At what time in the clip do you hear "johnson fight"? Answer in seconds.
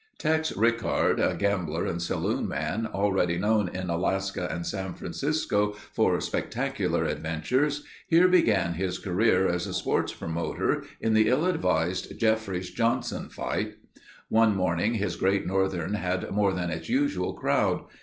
12.71-13.75